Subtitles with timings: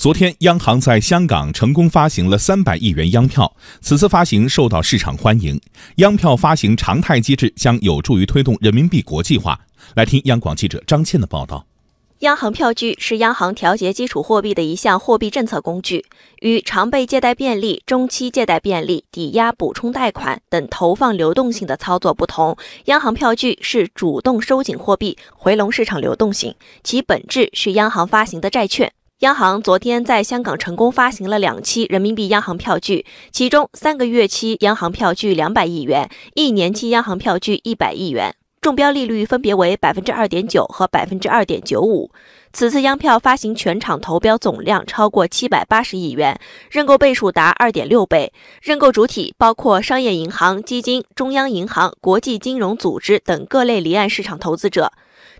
[0.00, 5.60] 昨天，央行在香港成功发行了三百亿元央票，此次发行受到市场欢迎。
[5.96, 9.60] 央票发行常态机制将有助于推动人民币国际化。
[9.96, 11.66] 来听央广记者张倩的报道。
[12.20, 16.06] 央行票据是央行调节基础货币的一项货币政策工具，
[16.40, 22.56] 与常备借贷便利、中期借贷便利、抵押补充贷款等投放流动性的操作不同，
[22.86, 28.90] 央行票据是主动收紧货币、回笼市场流动性，其本质是央行发行的债券。
[29.20, 42.10] 央行昨天在香港成功发行了两期人民币央行票据，其中三个月期央行票据两百亿元，一年期央行票据一百亿元，中标利率分别为百分之二点九和百分之二点九五。
[42.54, 48.32] 此次央票发行全场投标总量超过七百八十亿元，认购倍数达二点六倍，
[48.62, 54.90] 认购主体包括商业银行、基金、中央银行、国际金融组织等各类离岸市场投资者。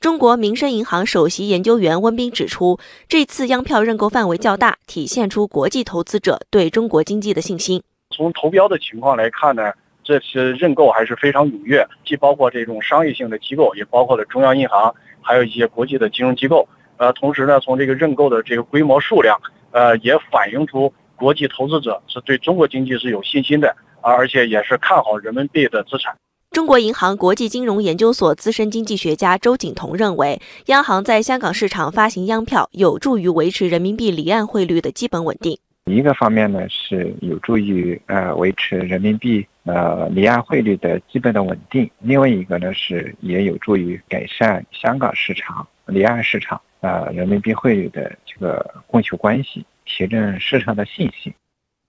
[0.00, 2.78] 中国民生银行首席研究员温彬指出，
[3.08, 7.82] 这次央票认购范围较大，体现出国际投资者对中国经济的信心。
[8.10, 9.72] 从投标的情况来看呢，
[10.04, 16.68] 这次认购还是非常踊跃，既包括这种商业性的机构，也包括了中央银行，还有一些国际的金融机构。
[16.98, 19.38] 呃，同时呢，从这个认购的这个规模数量，
[19.70, 26.14] 呃，也反映出国际投资者是对中国经济是有信心的，而且也是看好人民币的资产。
[26.56, 35.58] 中国银行国际金融研究所资深经济学家周景彤认为，央行在香港市场发行央票，有助于维持人民币离岸汇率的基本稳定。
[35.84, 51.30] 一个方面呢，是有助于呃维持人民币呃离岸汇率的基本的稳定；另外一个呢，是也有助于改善香港市场离岸市场呃人民币汇率的这个供求关系，提振市场的信心。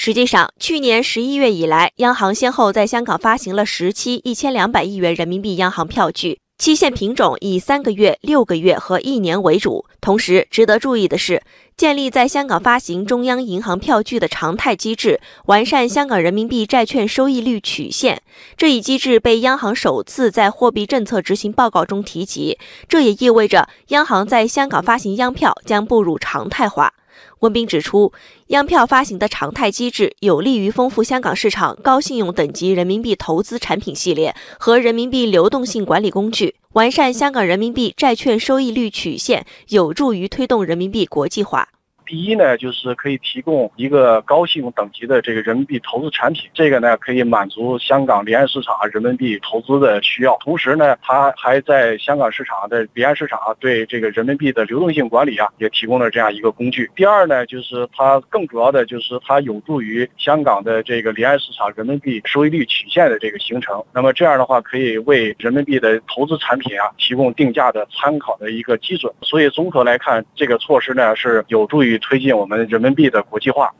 [0.00, 9.86] 实际上，去年十一月以来，央行先后在香港发行了十期一千两百亿元人民币央行票据，期限品种以三个月、六个月和一年为主。
[10.00, 11.42] 同时，值得注意的是，
[11.76, 18.22] 建立在香港发行中央银行票据的常态机制，完善香港人民币债券收益率曲线
[18.56, 22.56] 这一机制被央行首次在货币政策执行报告中提及。
[22.88, 26.94] 这也意味着，央行在香港发行央票将步入常态化。
[27.40, 28.12] 温彬指出，
[28.48, 41.68] 央票发行的常态机制有利于丰富香港市场高信用等级人民币投资产品系列和人民币流动性管理工具，完善香港人民币债券收益率曲线，有助于推动人民币国际化。
[42.08, 50.34] 第一呢，就是可以提供一个高信用等级的这个人民币投资产品，这个呢可以满足香港离岸市场人民币投资的需要。
[50.38, 56.90] 同时呢，它还在香港市场的离岸市场对这个人民币的流动性管理啊，也提供了这样一个工具。
[56.96, 63.84] 第二呢，就是它更主要的就是它有助于香港的这个离岸市场人民币收益率曲线的这个形成。
[63.92, 69.12] 那么这样的话，可以为人民币的投资产品啊提供定价的参考的一个基准。
[69.20, 71.97] 所以综合来看，这个措施呢是有助于。
[71.98, 73.74] 推进我们人民币的国际化。